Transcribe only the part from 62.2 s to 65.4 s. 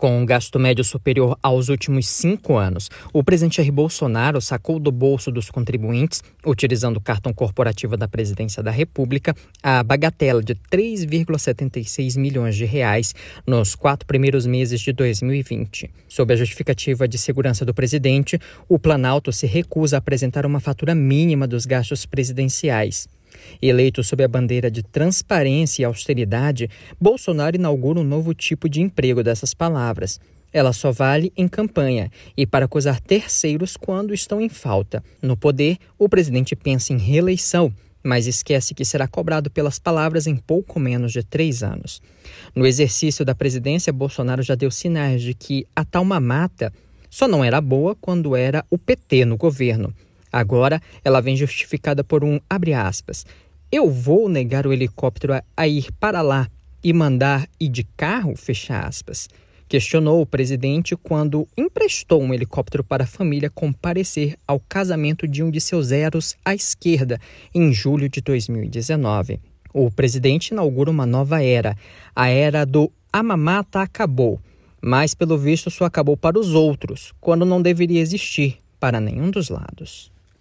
um helicóptero para a família comparecer ao casamento